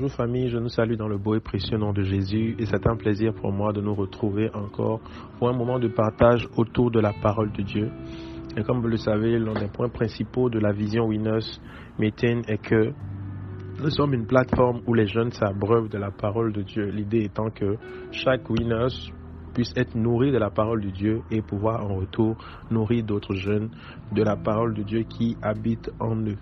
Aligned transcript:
Bonjour 0.00 0.12
famille, 0.14 0.48
je 0.48 0.58
nous 0.58 0.68
salue 0.68 0.94
dans 0.94 1.08
le 1.08 1.18
beau 1.18 1.34
et 1.34 1.40
précieux 1.40 1.76
nom 1.76 1.92
de 1.92 2.04
Jésus 2.04 2.54
et 2.60 2.66
c'est 2.66 2.86
un 2.86 2.94
plaisir 2.94 3.34
pour 3.34 3.50
moi 3.50 3.72
de 3.72 3.80
nous 3.80 3.96
retrouver 3.96 4.48
encore 4.54 5.00
pour 5.36 5.48
un 5.48 5.52
moment 5.52 5.80
de 5.80 5.88
partage 5.88 6.46
autour 6.56 6.92
de 6.92 7.00
la 7.00 7.12
parole 7.12 7.50
de 7.50 7.62
Dieu. 7.62 7.90
Et 8.56 8.62
comme 8.62 8.80
vous 8.80 8.86
le 8.86 8.96
savez, 8.96 9.40
l'un 9.40 9.54
des 9.54 9.66
points 9.66 9.88
principaux 9.88 10.50
de 10.50 10.60
la 10.60 10.70
vision 10.70 11.06
Winners 11.06 11.58
Meeting 11.98 12.44
est 12.46 12.62
que 12.62 12.92
nous 13.82 13.90
sommes 13.90 14.14
une 14.14 14.28
plateforme 14.28 14.82
où 14.86 14.94
les 14.94 15.08
jeunes 15.08 15.32
s'abreuvent 15.32 15.88
de 15.88 15.98
la 15.98 16.12
parole 16.12 16.52
de 16.52 16.62
Dieu. 16.62 16.84
L'idée 16.90 17.24
étant 17.24 17.50
que 17.50 17.74
chaque 18.12 18.48
Winners 18.48 19.10
puisse 19.52 19.72
être 19.74 19.96
nourri 19.96 20.30
de 20.30 20.38
la 20.38 20.50
parole 20.50 20.80
de 20.80 20.90
Dieu 20.90 21.22
et 21.32 21.42
pouvoir 21.42 21.84
en 21.84 21.96
retour 21.96 22.36
nourrir 22.70 23.02
d'autres 23.04 23.34
jeunes 23.34 23.70
de 24.12 24.22
la 24.22 24.36
parole 24.36 24.74
de 24.74 24.84
Dieu 24.84 25.02
qui 25.02 25.36
habite 25.42 25.90
en 25.98 26.14
eux. 26.24 26.38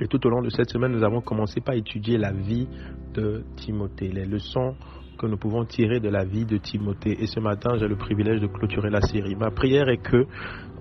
Et 0.00 0.08
tout 0.08 0.24
au 0.26 0.30
long 0.30 0.42
de 0.42 0.50
cette 0.50 0.70
semaine, 0.70 0.92
nous 0.92 1.04
avons 1.04 1.20
commencé 1.20 1.60
par 1.60 1.74
étudier 1.74 2.18
la 2.18 2.32
vie 2.32 2.66
de 3.14 3.44
Timothée, 3.56 4.08
les 4.08 4.24
leçons 4.26 4.74
que 5.18 5.26
nous 5.26 5.36
pouvons 5.36 5.64
tirer 5.64 6.00
de 6.00 6.08
la 6.08 6.24
vie 6.24 6.44
de 6.44 6.56
Timothée. 6.56 7.16
Et 7.22 7.26
ce 7.26 7.38
matin, 7.38 7.76
j'ai 7.78 7.86
le 7.86 7.96
privilège 7.96 8.40
de 8.40 8.48
clôturer 8.48 8.90
la 8.90 9.00
série. 9.00 9.36
Ma 9.36 9.50
prière 9.50 9.88
est 9.88 10.02
que 10.02 10.26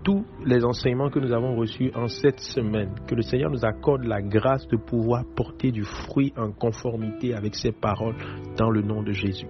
tous 0.03 0.25
les 0.45 0.65
enseignements 0.65 1.09
que 1.09 1.19
nous 1.19 1.31
avons 1.31 1.55
reçus 1.55 1.91
en 1.95 2.07
cette 2.07 2.39
semaine, 2.39 2.93
que 3.07 3.15
le 3.15 3.21
Seigneur 3.21 3.51
nous 3.51 3.63
accorde 3.63 4.03
la 4.03 4.21
grâce 4.21 4.67
de 4.67 4.77
pouvoir 4.77 5.23
porter 5.35 5.71
du 5.71 5.83
fruit 5.83 6.33
en 6.35 6.51
conformité 6.51 7.33
avec 7.33 7.55
ses 7.55 7.71
paroles 7.71 8.15
dans 8.57 8.69
le 8.69 8.81
nom 8.81 9.03
de 9.03 9.11
Jésus. 9.11 9.47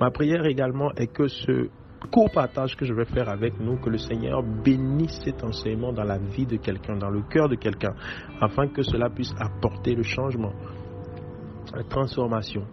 Ma 0.00 0.10
prière 0.10 0.44
également 0.46 0.90
est 0.96 1.12
que 1.12 1.28
ce 1.28 1.68
court 2.10 2.30
partage 2.30 2.76
que 2.76 2.84
je 2.84 2.94
vais 2.94 3.04
faire 3.04 3.28
avec 3.28 3.58
nous, 3.60 3.76
que 3.78 3.90
le 3.90 3.98
Seigneur 3.98 4.42
bénisse 4.42 5.20
cet 5.24 5.42
enseignement 5.44 5.92
dans 5.92 6.04
la 6.04 6.18
vie 6.18 6.46
de 6.46 6.56
quelqu'un, 6.56 6.96
dans 6.96 7.10
le 7.10 7.22
cœur 7.22 7.48
de 7.48 7.56
quelqu'un, 7.56 7.94
afin 8.40 8.68
que 8.68 8.82
cela 8.82 9.10
puisse 9.10 9.32
apporter 9.38 9.94
le 9.94 10.02
changement, 10.02 10.52
la 11.74 11.84
transformation 11.84 12.64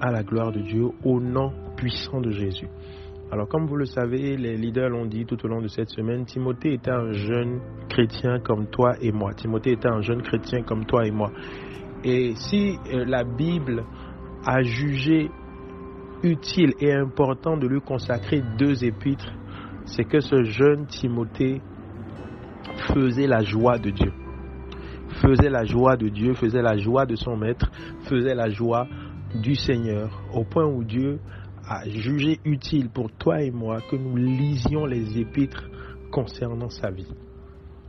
à 0.00 0.10
la 0.10 0.22
gloire 0.22 0.52
de 0.52 0.60
Dieu 0.60 0.88
au 1.04 1.20
nom 1.20 1.52
puissant 1.76 2.20
de 2.20 2.30
Jésus. 2.30 2.68
Alors 3.30 3.48
comme 3.48 3.66
vous 3.66 3.76
le 3.76 3.86
savez, 3.86 4.36
les 4.36 4.56
leaders 4.56 4.90
l'ont 4.90 5.06
dit 5.06 5.24
tout 5.24 5.42
au 5.44 5.48
long 5.48 5.62
de 5.62 5.68
cette 5.68 5.88
semaine, 5.88 6.26
Timothée 6.26 6.74
était 6.74 6.90
un 6.90 7.12
jeune 7.12 7.60
chrétien 7.88 8.40
comme 8.40 8.66
toi 8.66 8.94
et 9.00 9.10
moi. 9.10 9.32
Timothée 9.32 9.72
était 9.72 9.88
un 9.88 10.02
jeune 10.02 10.20
chrétien 10.20 10.62
comme 10.62 10.84
toi 10.84 11.06
et 11.06 11.10
moi. 11.10 11.30
Et 12.04 12.34
si 12.34 12.76
euh, 12.92 13.04
la 13.06 13.24
Bible 13.24 13.84
a 14.44 14.62
jugé 14.62 15.30
utile 16.22 16.74
et 16.80 16.92
important 16.92 17.56
de 17.56 17.66
lui 17.66 17.80
consacrer 17.80 18.42
deux 18.58 18.84
épîtres, 18.84 19.32
c'est 19.84 20.04
que 20.04 20.20
ce 20.20 20.44
jeune 20.44 20.86
Timothée 20.86 21.60
faisait 22.88 23.26
la 23.26 23.42
joie 23.42 23.78
de 23.78 23.90
Dieu. 23.90 24.12
Faisait 25.20 25.50
la 25.50 25.64
joie 25.64 25.96
de 25.96 26.08
Dieu, 26.08 26.34
faisait 26.34 26.62
la 26.62 26.76
joie 26.76 27.06
de 27.06 27.16
son 27.16 27.36
maître, 27.36 27.70
faisait 28.08 28.34
la 28.34 28.48
joie 28.48 28.86
du 29.34 29.54
Seigneur, 29.54 30.10
au 30.32 30.44
point 30.44 30.66
où 30.66 30.84
Dieu 30.84 31.18
a 31.68 31.88
jugé 31.88 32.40
utile 32.44 32.88
pour 32.88 33.10
toi 33.12 33.40
et 33.42 33.50
moi 33.50 33.78
que 33.90 33.96
nous 33.96 34.16
lisions 34.16 34.86
les 34.86 35.18
épîtres 35.18 35.68
concernant 36.10 36.70
sa 36.70 36.90
vie. 36.90 37.12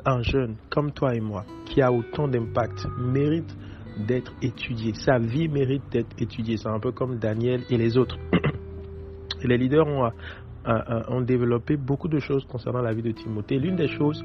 Un 0.06 0.22
jeune 0.22 0.56
comme 0.70 0.92
toi 0.92 1.16
et 1.16 1.22
moi, 1.22 1.46
qui 1.66 1.82
a 1.82 1.92
autant 1.92 2.28
d'impact, 2.28 2.86
mérite 2.98 3.56
d'être 3.98 4.34
étudié. 4.42 4.94
Sa 4.94 5.18
vie 5.18 5.48
mérite 5.48 5.84
d'être 5.92 6.14
étudiée. 6.20 6.58
C'est 6.58 6.70
un 6.70 6.80
peu 6.80 6.92
comme 6.92 7.18
Daniel 7.18 7.64
et 7.70 7.78
les 7.78 7.98
autres. 7.98 8.18
les 9.44 9.58
leaders 9.58 9.88
ont, 9.88 10.10
ont 10.66 11.22
développé 11.22 11.78
beaucoup 11.78 12.08
de 12.08 12.20
choses 12.20 12.46
concernant 12.46 12.82
la 12.82 12.94
vie 12.94 13.04
de 13.04 13.12
Timothée. 13.12 13.60
L'une 13.60 13.76
des 13.76 13.88
choses 13.88 14.24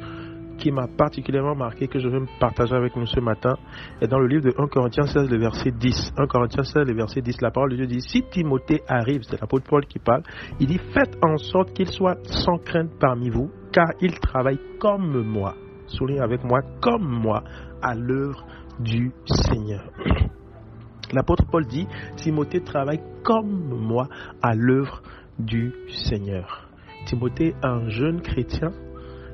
qui 0.59 0.73
m'a 0.73 0.87
particulièrement 0.89 1.55
marqué, 1.55 1.87
que 1.87 1.99
je 1.99 2.09
vais 2.09 2.19
partager 2.41 2.75
avec 2.75 2.95
nous 2.97 3.07
ce 3.07 3.21
matin, 3.21 3.57
est 4.01 4.09
dans 4.09 4.19
le 4.19 4.27
livre 4.27 4.43
de 4.43 4.55
1 4.59 4.67
Corinthiens 4.67 5.07
16, 5.07 5.31
le 5.31 5.39
verset 5.39 5.71
10. 5.71 6.13
1 6.17 6.27
Corinthiens 6.27 6.65
16, 6.65 6.87
le 6.87 6.95
verset 6.95 7.23
10, 7.23 7.41
la 7.41 7.51
parole 7.51 7.71
de 7.71 7.77
Dieu 7.77 7.87
dit, 7.87 8.03
si 8.03 8.23
Timothée 8.25 8.83
arrive, 8.89 9.23
c'est 9.23 9.41
l'apôtre 9.41 9.67
Paul 9.69 9.87
qui 9.87 9.99
parle, 9.99 10.23
il 10.61 10.67
dit, 10.67 10.81
faites 10.93 11.17
en 11.23 11.37
sorte 11.39 11.73
qu'il 11.73 11.89
soit 11.89 12.19
sans 12.25 12.59
crainte 12.59 12.91
parmi 13.01 13.31
vous, 13.31 13.51
car 13.73 13.87
il 14.01 14.19
travaille 14.19 14.59
comme 14.81 15.23
moi, 15.23 15.55
souligne 15.87 16.21
avec 16.21 16.45
moi, 16.45 16.61
comme 16.81 17.07
moi, 17.09 17.43
à 17.81 17.95
l'œuvre 17.95 18.45
du 18.81 19.13
Seigneur. 19.27 19.91
L'apôtre 21.13 21.45
Paul 21.51 21.67
dit, 21.67 21.87
Timothée 22.17 22.61
travaille 22.61 23.01
comme 23.23 23.75
moi 23.75 24.09
à 24.43 24.55
l'œuvre 24.55 25.03
du 25.39 25.73
Seigneur. 25.89 26.69
Timothée, 27.07 27.55
un 27.63 27.89
jeune 27.89 28.21
chrétien 28.21 28.73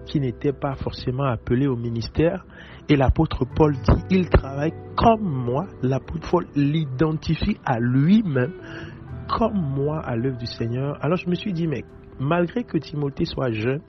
qui 0.06 0.20
n'était 0.20 0.52
pas 0.52 0.74
forcément 0.74 1.24
appelé 1.24 1.66
au 1.66 1.76
ministère, 1.76 2.44
et 2.88 2.96
l'apôtre 2.96 3.44
Paul 3.56 3.72
dit, 3.72 4.04
il 4.10 4.28
travaille 4.28 4.74
comme 4.96 5.22
moi. 5.22 5.66
L'apôtre 5.82 6.30
Paul 6.30 6.46
l'identifie 6.54 7.56
à 7.64 7.80
lui-même 7.80 8.52
comme 9.28 9.58
moi 9.58 10.00
à 10.00 10.16
l'œuvre 10.16 10.36
du 10.36 10.46
Seigneur. 10.46 11.02
Alors 11.02 11.16
je 11.16 11.28
me 11.28 11.34
suis 11.34 11.52
dit, 11.52 11.66
mais 11.66 11.82
malgré 12.20 12.64
que 12.64 12.76
Timothée 12.76 13.24
soit 13.24 13.50
jeune, 13.50 13.80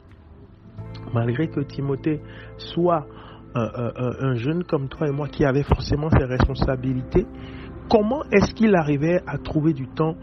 malgré 1.14 1.48
que 1.48 1.60
Timothée 1.60 2.22
soit 2.58 3.06
un, 3.56 4.36
jeune 4.36 4.64
comme 4.64 4.90
toi 4.90 5.08
et 5.08 5.12
moi 5.12 5.28
qui 5.28 5.46
avait 5.46 5.64
forcément 5.64 6.10
ses 6.10 6.26
responsabilités, 6.26 7.26
comment 7.90 8.24
est-ce 8.32 8.54
qu'il 8.54 8.76
arrivait 8.76 9.22
à 9.26 9.38
trouver 9.38 9.74
du 9.74 9.88
temps 9.88 10.16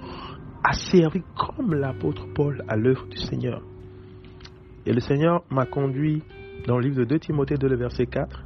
à 0.65 0.75
servir 0.75 1.23
comme 1.37 1.75
l'apôtre 1.75 2.27
Paul 2.35 2.63
à 2.69 2.77
l'œuvre 2.77 3.07
du 3.09 3.17
Seigneur? 3.17 3.63
Et 4.85 4.93
le 4.93 5.01
Seigneur 5.01 5.43
m'a 5.51 5.65
conduit 5.65 6.23
dans 6.67 6.77
le 6.77 6.83
livre 6.83 6.97
de 6.99 7.05
2 7.05 7.19
Timothée 7.19 7.57
de 7.57 7.67
le 7.67 7.77
verset 7.77 8.07
4, 8.07 8.45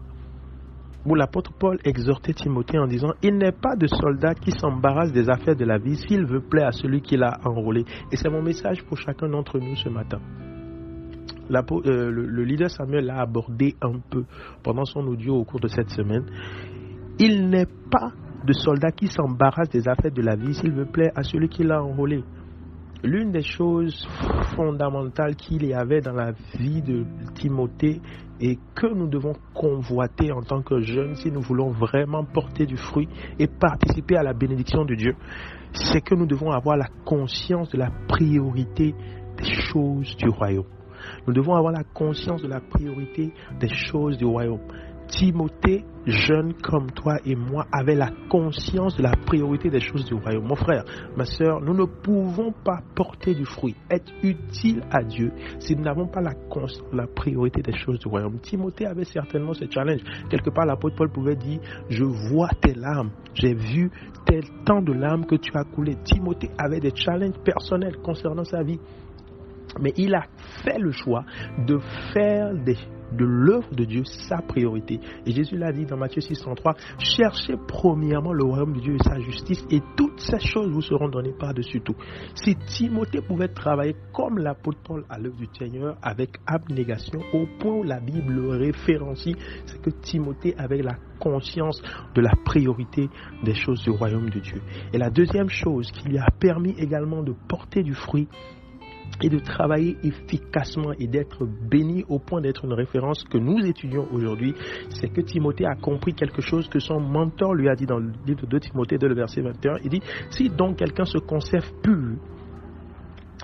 où 1.07 1.15
l'apôtre 1.15 1.53
Paul 1.59 1.79
exhortait 1.85 2.33
Timothée 2.33 2.79
en 2.79 2.87
disant, 2.87 3.13
il 3.23 3.37
n'est 3.37 3.53
pas 3.53 3.77
de 3.77 3.87
soldat 3.87 4.35
qui 4.35 4.51
s'embarrasse 4.51 5.13
des 5.13 5.31
affaires 5.31 5.57
de 5.57 5.65
la 5.65 5.79
vie 5.79 5.97
s'il 5.97 6.27
veut 6.27 6.41
plaire 6.41 6.69
à 6.69 6.73
celui 6.73 7.01
qui 7.01 7.17
l'a 7.17 7.39
enrôlé. 7.45 7.85
Et 8.11 8.17
c'est 8.17 8.29
mon 8.29 8.43
message 8.43 8.85
pour 8.85 8.99
chacun 8.99 9.29
d'entre 9.29 9.59
nous 9.59 9.77
ce 9.77 9.89
matin. 9.89 10.21
Euh, 11.51 12.11
le, 12.11 12.45
leader 12.45 12.71
Samuel 12.71 13.07
l'a 13.07 13.21
abordé 13.21 13.77
un 13.81 13.99
peu 14.11 14.25
pendant 14.63 14.85
son 14.85 15.01
audio 15.07 15.37
au 15.37 15.45
cours 15.45 15.61
de 15.61 15.69
cette 15.69 15.91
semaine. 15.91 16.25
Il 17.19 17.49
n'est 17.49 17.67
pas 17.67 18.13
de 18.45 18.53
soldat 18.53 18.91
qui 18.91 19.07
s'embarrasse 19.09 19.71
des 19.71 19.89
affaires 19.89 20.13
de 20.13 20.23
la 20.23 20.37
vie 20.37 20.55
s'il 20.55 20.73
veut 20.73 20.87
plaire 20.87 21.13
à 21.15 21.23
celui 21.23 21.49
qui 21.49 21.63
l'a 21.63 21.83
enrôlé. 21.83 22.23
L'une 23.05 23.31
des 23.31 23.43
choses 23.43 24.07
fondamentales 24.57 25.37
qu'il 25.37 25.67
y 25.67 25.75
avait 25.75 26.01
dans 26.01 26.15
la 26.15 26.33
vie 26.59 26.83
de 26.83 27.05
Timothée 27.35 28.01
et 28.41 28.59
que 28.75 28.87
nous 28.93 29.09
devons 29.09 29.35
convoiter 29.55 30.33
en 30.33 30.43
tant 30.43 30.63
que 30.63 30.81
jeunes 30.81 31.15
si 31.15 31.31
nous 31.31 31.41
voulons 31.41 31.71
vraiment 31.71 32.25
porter 32.25 32.67
du 32.67 32.77
fruit 32.77 33.09
et 33.39 33.47
participer 33.47 34.17
à 34.17 34.23
la 34.23 34.33
bénédiction 34.33 34.85
de 34.85 34.95
Dieu, 34.95 35.15
c'est 35.73 36.01
que 36.01 36.15
nous 36.15 36.27
devons 36.27 36.51
avoir 36.51 36.77
la 36.77 36.89
conscience 37.05 37.71
de 37.71 37.79
la 37.79 37.91
priorité 38.09 38.95
des 39.39 39.53
choses 39.71 40.17
du 40.17 40.29
royaume. 40.29 40.76
Nous 41.27 41.33
devons 41.33 41.55
avoir 41.55 41.73
la 41.73 41.85
conscience 41.85 42.43
de 42.43 42.49
la 42.49 42.61
priorité 42.61 43.33
des 43.61 43.69
choses 43.69 44.17
du 44.17 44.25
royaume. 44.25 44.61
Timothée, 45.09 45.85
jeune 46.05 46.55
comme 46.55 46.91
toi 46.91 47.19
et 47.25 47.37
moi, 47.37 47.67
avait 47.73 47.95
la 47.95 48.11
conscience 48.29 48.97
de 48.97 49.03
la 49.03 49.13
priorité 49.13 49.71
des 49.71 49.81
choses 49.81 50.05
du 50.05 50.15
royaume. 50.15 50.47
Mon 50.47 50.57
frère, 50.57 50.85
ma 51.17 51.25
soeur, 51.25 51.61
nous 51.61 51.75
ne 51.75 51.85
pouvons 51.85 52.53
pas 52.65 52.81
porter 52.95 53.35
du 53.35 53.45
fruit, 53.45 53.77
être 53.91 54.13
utile 54.23 54.83
à 54.91 55.05
Dieu 55.05 55.33
si 55.61 55.77
nous 55.77 55.85
n'avons 55.85 56.09
pas 56.09 56.21
la, 56.21 56.33
la 56.93 57.07
priorité 57.07 57.63
des 57.63 57.77
choses 57.77 58.01
du 58.01 58.09
royaume. 58.09 58.41
Timothée 58.41 58.87
avait 58.87 59.05
certainement 59.05 59.55
ce 59.55 59.65
challenge. 59.71 60.01
Quelque 60.29 60.51
part, 60.51 60.67
l'apôtre 60.67 60.97
Paul 60.97 61.11
pouvait 61.11 61.37
dire, 61.37 61.61
je 61.89 62.05
vois 62.05 62.51
tes 62.61 62.75
larmes, 62.75 63.11
j'ai 63.35 63.55
vu 63.55 63.91
tel 64.27 64.43
temps 64.65 64.83
de 64.83 64.93
larmes 64.93 65.25
que 65.25 65.37
tu 65.37 65.53
as 65.55 65.65
coulé. 65.65 65.95
Timothée 66.03 66.51
avait 66.59 66.81
des 66.81 66.95
challenges 66.95 67.39
personnels 67.45 67.97
concernant 67.99 68.45
sa 68.45 68.63
vie. 68.63 68.81
Mais 69.81 69.93
il 69.97 70.15
a 70.15 70.25
fait 70.65 70.79
le 70.79 70.93
choix 70.93 71.25
de 71.67 71.79
faire 72.13 72.53
de 73.13 73.25
l'œuvre 73.25 73.75
de 73.75 73.85
Dieu 73.85 74.05
sa 74.05 74.39
priorité. 74.39 75.01
Et 75.25 75.33
Jésus 75.33 75.57
l'a 75.57 75.73
dit 75.73 75.87
dans 75.87 75.97
Matthieu 75.97 76.21
6,33 76.21 76.77
Cherchez 76.99 77.55
premièrement 77.69 78.33
le 78.33 78.45
royaume 78.45 78.75
de 78.75 78.81
Dieu 78.81 78.95
et 78.95 79.03
sa 79.03 79.19
justice, 79.21 79.65
et 79.71 79.81
toutes 79.97 80.19
ces 80.21 80.41
choses 80.41 80.71
vous 80.71 80.83
seront 80.83 81.09
données 81.09 81.35
par-dessus 81.39 81.81
tout. 81.81 81.97
Si 82.35 82.57
Timothée 82.57 83.21
pouvait 83.21 83.49
travailler 83.49 83.97
comme 84.13 84.39
l'apôtre 84.39 84.79
Paul 84.85 85.05
à 85.09 85.19
l'œuvre 85.19 85.37
du 85.37 85.49
Seigneur 85.59 85.97
avec 86.03 86.31
abnégation, 86.47 87.21
au 87.33 87.47
point 87.59 87.75
où 87.75 87.83
la 87.83 88.01
Bible 88.01 88.33
le 88.33 88.49
référencie, 88.57 89.37
c'est 89.67 89.81
que 89.81 89.91
Timothée 89.91 90.55
avait 90.59 90.83
la 90.83 90.97
conscience 91.19 91.81
de 92.15 92.21
la 92.21 92.33
priorité 92.45 93.09
des 93.43 93.55
choses 93.55 93.83
du 93.83 93.91
royaume 93.91 94.31
de 94.31 94.41
Dieu. 94.41 94.61
Et 94.93 94.99
la 94.99 95.11
deuxième 95.11 95.49
chose 95.49 95.91
qui 95.93 96.09
lui 96.09 96.19
a 96.19 96.29
permis 96.39 96.75
également 96.79 97.23
de 97.23 97.35
porter 97.49 97.83
du 97.83 97.95
fruit, 97.95 98.29
et 99.23 99.29
de 99.29 99.39
travailler 99.39 99.97
efficacement 100.03 100.93
et 100.99 101.07
d'être 101.07 101.47
béni 101.47 102.05
au 102.09 102.19
point 102.19 102.41
d'être 102.41 102.65
une 102.65 102.73
référence 102.73 103.25
que 103.25 103.39
nous 103.39 103.65
étudions 103.65 104.07
aujourd'hui, 104.13 104.55
c'est 104.91 105.09
que 105.09 105.21
Timothée 105.21 105.67
a 105.67 105.75
compris 105.75 106.15
quelque 106.15 106.43
chose 106.43 106.69
que 106.69 106.79
son 106.79 107.01
mentor 107.01 107.55
lui 107.55 107.69
a 107.69 107.75
dit 107.75 107.87
dans 107.87 107.99
le 107.99 108.13
livre 108.27 108.47
de 108.47 108.59
Timothée, 108.59 108.99
de 108.99 109.07
le 109.07 109.15
verset 109.15 109.41
21. 109.41 109.79
Il 109.85 109.91
dit, 109.91 110.03
si 110.31 110.49
donc 110.49 110.77
quelqu'un 110.77 111.05
se 111.05 111.19
conserve 111.19 111.71
pur 111.83 112.17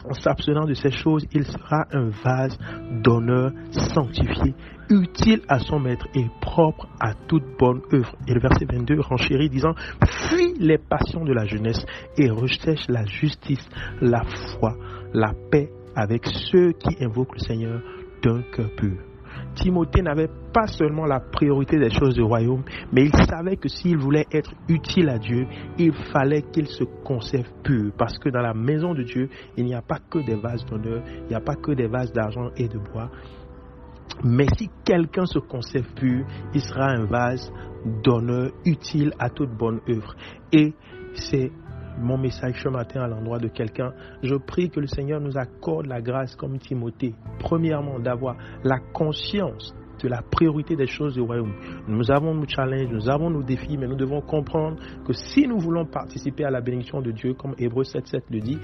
en 0.04 0.14
s'abstenant 0.14 0.64
de 0.64 0.75
ces 0.75 0.90
choses, 0.90 1.26
il 1.32 1.44
sera 1.44 1.87
un 1.93 2.10
vase 2.25 2.58
d'honneur 3.02 3.52
sanctifié, 3.70 4.54
utile 4.90 5.43
à 5.49 5.58
son 5.58 5.81
maître 5.81 6.06
et 6.14 6.26
propre 6.40 6.88
à 7.00 7.14
toute 7.28 7.44
bonne 7.58 7.81
œuvre. 7.93 8.14
Et 8.26 8.34
le 8.34 8.40
verset 8.40 8.64
22 8.64 9.00
renchérit 9.00 9.49
disant, 9.49 9.75
fuis 10.28 10.54
les 10.58 10.78
passions 10.78 11.25
de 11.25 11.32
la 11.32 11.46
jeunesse 11.46 11.84
et 12.19 12.31
recherche 12.31 12.87
la 12.88 13.04
justice, 13.06 13.66
la 14.00 14.22
foi, 14.25 14.76
la 15.12 15.32
paix 15.50 15.70
avec 15.94 16.26
ceux 16.26 16.72
qui 16.72 17.02
invoquent 17.05 17.34
le 17.34 17.44
Seigneur 17.44 17.81
d'un 18.22 18.43
cœur 18.55 18.70
pur. 18.76 19.11
Timothée 19.54 20.02
n'avait 20.02 20.31
pas 20.52 20.66
seulement 20.66 21.06
la 21.06 21.20
priorité 21.20 21.78
des 21.78 21.90
choses 21.90 22.14
du 22.14 22.22
royaume, 22.22 22.62
mais 22.93 23.04
il 23.04 23.26
savait 23.26 23.56
que 23.56 23.69
s'il 23.69 23.96
voulait 23.96 24.26
être 24.32 24.52
utile 24.69 25.08
à 25.08 25.19
Dieu, 25.19 25.46
il 25.78 25.93
fallait 26.12 26.43
qu'il 26.43 26.66
se 26.66 26.84
conserve 27.04 27.49
pur. 27.62 27.93
Parce 27.96 28.19
que 28.19 28.28
dans 28.28 28.40
la 28.40 28.54
maison 28.54 28.94
de 28.94 29.02
Dieu, 29.02 29.28
il 29.56 29.64
n'y 29.64 29.75
a 29.75 29.82
pas 29.82 29.99
que 30.10 30.19
des 30.19 30.37
vases 30.37 30.64
d'honneur, 30.66 31.02
il 31.22 31.28
n'y 31.28 31.34
a 31.34 31.40
pas 31.40 31.56
que 31.56 31.72
des 31.72 31.87
vases 31.87 32.12
d'argent 32.12 32.50
et 32.56 32.69
de 32.69 32.78
bois. 32.78 33.10
Mais 34.25 34.46
si 34.56 34.70
quelqu'un 34.84 35.26
se 35.26 35.38
conserve 35.38 35.87
pur, 35.94 36.25
il 36.55 36.60
sera 36.60 36.90
un 36.90 37.06
vase 37.06 37.50
d'honneur 38.02 38.50
utile 38.64 39.12
à 39.19 39.31
toute 39.31 39.50
bonne 39.50 39.81
œuvre. 39.88 40.14
Et 40.52 40.75
c'est 41.14 41.50
mon 41.98 42.18
message 42.18 42.62
ce 42.62 42.68
matin 42.68 43.02
à 43.02 43.08
l'endroit 43.08 43.38
de 43.38 43.48
quelqu'un. 43.48 43.92
Je 44.22 44.34
prie 44.34 44.70
que 44.70 44.80
le 44.80 44.86
Seigneur 44.86 45.20
nous 45.20 45.36
accorde 45.36 45.86
la 45.86 46.00
grâce 46.00 46.34
comme 46.36 46.58
Timothée. 46.58 47.14
Premièrement, 47.38 47.98
d'avoir 47.98 48.36
la 48.64 48.78
conscience 48.92 49.74
de 50.02 50.08
la 50.08 50.22
priorité 50.22 50.76
des 50.76 50.87
choses 50.87 51.14
du 51.14 51.20
royaume. 51.20 51.52
Nous 51.88 52.10
avons 52.10 52.34
nos 52.34 52.46
challenges, 52.46 52.90
nous 52.90 53.08
avons 53.08 53.31
nos 53.31 53.43
défis, 53.43 53.76
mais 53.78 53.87
nous 53.87 53.96
devons 53.96 54.20
comprendre 54.20 54.76
que 55.06 55.12
si 55.12 55.46
nous 55.46 55.58
voulons 55.58 55.87
participer 55.87 56.44
à 56.44 56.50
la 56.50 56.60
bénédiction 56.60 57.00
de 57.00 57.10
Dieu, 57.12 57.34
comme 57.34 57.54
Hébreu 57.58 57.84
7.7 57.84 58.22
le 58.31 58.40
dit, 58.40 58.58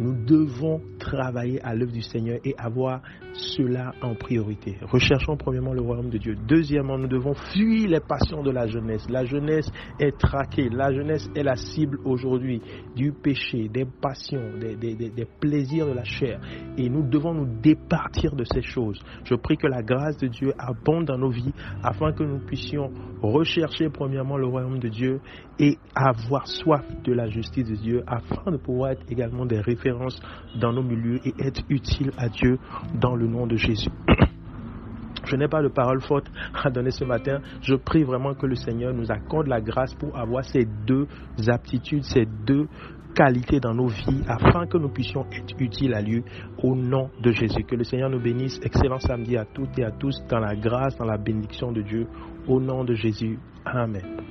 nous 0.00 0.14
devons 0.24 0.80
travailler 0.98 1.60
à 1.62 1.74
l'œuvre 1.74 1.92
du 1.92 2.02
Seigneur 2.02 2.38
et 2.44 2.54
avoir 2.58 3.02
cela 3.32 3.92
en 4.02 4.14
priorité. 4.14 4.76
Recherchons 4.82 5.36
premièrement 5.36 5.72
le 5.72 5.80
royaume 5.82 6.10
de 6.10 6.18
Dieu. 6.18 6.36
Deuxièmement, 6.46 6.98
nous 6.98 7.08
devons 7.08 7.34
fuir 7.34 7.88
les 7.88 8.00
passions 8.00 8.42
de 8.42 8.50
la 8.50 8.66
jeunesse. 8.66 9.06
La 9.08 9.24
jeunesse 9.24 9.68
est 9.98 10.16
traquée. 10.18 10.68
La 10.70 10.92
jeunesse 10.92 11.28
est 11.34 11.42
la 11.42 11.56
cible 11.56 11.98
aujourd'hui 12.04 12.60
du 12.94 13.12
péché, 13.12 13.68
des 13.68 13.84
passions, 13.84 14.52
des, 14.58 15.26
plaisirs 15.40 15.86
de 15.86 15.92
la 15.92 16.04
chair. 16.04 16.40
Et 16.76 16.88
nous 16.88 17.02
devons 17.08 17.34
nous 17.34 17.60
départir 17.60 18.34
de 18.36 18.44
ces 18.44 18.62
choses. 18.62 19.00
Je 19.24 19.34
prie 19.34 19.56
que 19.56 19.66
la 19.66 19.82
grâce 19.82 20.16
de 20.18 20.28
Dieu 20.28 20.52
dans 20.84 21.16
nos 21.18 21.30
vies 21.30 21.52
afin 21.82 22.12
que 22.12 22.22
nous 22.22 22.38
puissions 22.38 22.90
rechercher 23.22 23.88
premièrement 23.88 24.36
le 24.36 24.46
royaume 24.46 24.78
de 24.78 24.88
Dieu 24.88 25.20
et 25.58 25.78
avoir 25.94 26.46
soif 26.46 26.84
de 27.04 27.12
la 27.12 27.28
justice 27.28 27.66
de 27.68 27.74
Dieu 27.74 28.02
afin 28.06 28.50
de 28.50 28.58
pouvoir 28.58 28.90
être 28.90 29.04
également 29.10 29.46
des 29.46 29.60
références 29.60 30.20
dans 30.60 30.72
nos 30.72 30.82
milieux 30.82 31.20
et 31.24 31.32
être 31.40 31.62
utiles 31.70 32.12
à 32.18 32.28
Dieu 32.28 32.58
dans 33.00 33.16
le 33.16 33.26
nom 33.26 33.46
de 33.46 33.56
Jésus. 33.56 33.90
Je 35.26 35.36
n'ai 35.36 35.48
pas 35.48 35.62
de 35.62 35.68
parole 35.68 36.02
forte 36.02 36.30
à 36.62 36.68
donner 36.70 36.90
ce 36.90 37.04
matin. 37.04 37.40
Je 37.62 37.74
prie 37.76 38.02
vraiment 38.04 38.34
que 38.34 38.44
le 38.44 38.56
Seigneur 38.56 38.92
nous 38.92 39.10
accorde 39.10 39.46
la 39.46 39.62
grâce 39.62 39.94
pour 39.94 40.18
avoir 40.18 40.44
ces 40.44 40.66
deux 40.86 41.06
aptitudes, 41.48 42.04
ces 42.04 42.26
deux 42.26 42.68
qualités 43.14 43.60
dans 43.60 43.74
nos 43.74 43.86
vies 43.86 44.22
afin 44.28 44.66
que 44.66 44.76
nous 44.76 44.88
puissions 44.90 45.24
être 45.32 45.54
utiles 45.58 45.94
à 45.94 46.00
lui 46.00 46.22
au 46.62 46.74
nom 46.74 47.10
de 47.20 47.32
Jésus. 47.32 47.64
Que 47.64 47.76
le 47.76 47.84
Seigneur 47.84 48.10
nous 48.10 48.20
bénisse. 48.20 48.60
Excellent 48.62 48.98
samedi 48.98 49.36
à 49.36 49.44
toutes 49.44 49.78
et 49.78 49.84
à 49.84 49.90
tous 49.90 50.22
dans 50.28 50.40
la 50.40 50.54
grâce, 50.54 50.96
dans 50.96 51.06
la 51.06 51.18
bénédiction 51.18 51.72
de 51.72 51.82
Dieu 51.82 52.06
au 52.46 52.60
nom 52.60 52.84
de 52.84 52.94
Jésus. 52.94 53.38
Amen. 53.64 54.23